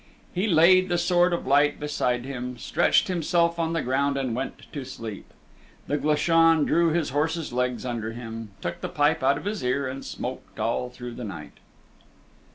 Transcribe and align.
He 0.33 0.47
laid 0.47 0.89
the 0.89 0.97
Sword 0.97 1.31
of 1.31 1.45
Light 1.45 1.79
beside 1.79 2.25
him, 2.25 2.57
stretched 2.57 3.07
himself 3.07 3.59
on 3.59 3.73
the 3.73 3.83
ground 3.83 4.17
and 4.17 4.35
went 4.35 4.63
to 4.73 4.83
sleep. 4.83 5.31
The 5.85 5.99
Glashan 5.99 6.65
drew 6.65 6.89
his 6.89 7.11
horse's 7.11 7.53
legs 7.53 7.85
under 7.85 8.11
him, 8.13 8.49
took 8.61 8.81
the 8.81 8.89
pipe 8.89 9.21
out 9.21 9.37
of 9.37 9.45
his 9.45 9.61
ear, 9.61 9.87
and 9.87 10.03
smoked 10.03 10.59
all 10.59 10.89
through 10.89 11.13
the 11.13 11.23
night. 11.23 11.57